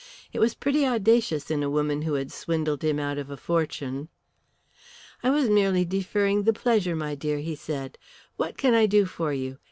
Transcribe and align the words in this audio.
It 0.33 0.39
was 0.39 0.55
pretty 0.55 0.83
audacious 0.83 1.51
in 1.51 1.61
a 1.61 1.69
woman 1.69 2.01
who 2.01 2.15
had 2.15 2.31
swindled 2.31 2.81
him 2.83 2.97
out 2.99 3.19
of 3.19 3.29
a 3.29 3.37
fortune. 3.37 4.09
"I 5.21 5.29
was 5.29 5.47
merely 5.47 5.85
deferring 5.85 6.41
the 6.41 6.53
pleasure, 6.53 6.95
my 6.95 7.13
dear," 7.13 7.37
he 7.37 7.53
said. 7.53 7.99
"What 8.35 8.57
can 8.57 8.73
I 8.73 8.87
do 8.87 9.05
for 9.05 9.31
you? 9.31 9.59